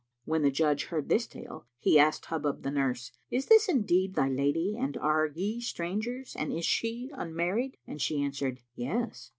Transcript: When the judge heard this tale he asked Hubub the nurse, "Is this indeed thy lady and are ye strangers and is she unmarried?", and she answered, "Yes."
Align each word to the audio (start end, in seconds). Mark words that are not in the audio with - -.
When 0.25 0.41
the 0.41 0.49
judge 0.49 0.85
heard 0.85 1.09
this 1.09 1.27
tale 1.27 1.67
he 1.77 1.99
asked 1.99 2.25
Hubub 2.25 2.63
the 2.63 2.71
nurse, 2.71 3.11
"Is 3.29 3.45
this 3.45 3.69
indeed 3.69 4.15
thy 4.15 4.29
lady 4.29 4.75
and 4.75 4.97
are 4.97 5.27
ye 5.27 5.61
strangers 5.61 6.35
and 6.35 6.51
is 6.51 6.65
she 6.65 7.11
unmarried?", 7.13 7.77
and 7.85 8.01
she 8.01 8.19
answered, 8.23 8.61
"Yes." 8.73 9.29